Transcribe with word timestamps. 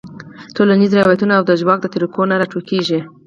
ټولنیزو 0.55 0.97
رواياتو 0.99 1.25
او 1.37 1.41
د 1.45 1.51
ژواک 1.59 1.79
د 1.81 1.87
طريقو 1.93 2.21
نه 2.29 2.35
راټوکيږي- 2.41 2.99